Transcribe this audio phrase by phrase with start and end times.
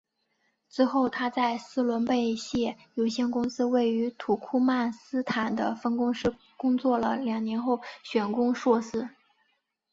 [0.67, 9.09] 之后她在斯伦贝谢有限公司位于土库曼斯坦的分公司工作了两年后选攻硕士。